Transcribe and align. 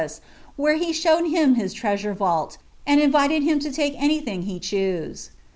where 0.55 0.77
he 0.77 0.91
showed 0.91 1.25
him 1.27 1.53
his 1.53 1.73
treasure 1.73 2.15
van! 2.15 2.35
U 2.35 2.47
and 2.87 2.99
invited 2.99 3.43
him 3.43 3.59
to 3.59 3.69
t^e 3.69 3.95
ay 4.01 4.19
thing 4.19 4.41
he 4.41 4.57
chose. 4.59 5.29